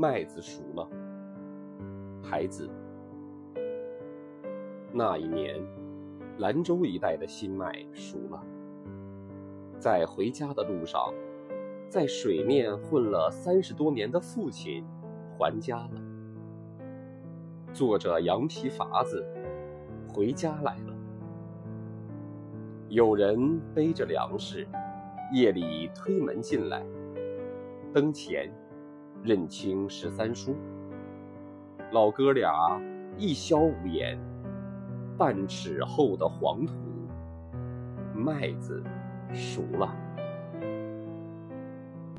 [0.00, 0.88] 麦子熟了。
[2.22, 2.70] 孩子，
[4.94, 5.62] 那一年，
[6.38, 8.42] 兰州一带的新麦熟了。
[9.78, 11.12] 在回家的路上，
[11.90, 14.82] 在水面混了三十多年的父亲
[15.36, 16.00] 还家了，
[17.74, 19.22] 坐着羊皮筏子
[20.08, 20.96] 回家来了。
[22.88, 24.66] 有人背着粮食，
[25.34, 26.82] 夜里推门进来，
[27.92, 28.50] 灯前
[29.22, 30.54] 认清十三叔。
[31.92, 32.80] 老哥俩
[33.18, 34.18] 一消无言，
[35.18, 36.72] 半尺厚的黄土，
[38.14, 38.82] 麦子。
[39.32, 39.88] 熟了。